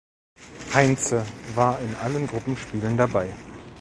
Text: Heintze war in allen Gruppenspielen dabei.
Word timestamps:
Heintze 0.73 1.23
war 1.53 1.77
in 1.79 1.93
allen 1.97 2.25
Gruppenspielen 2.25 2.97
dabei. 2.97 3.31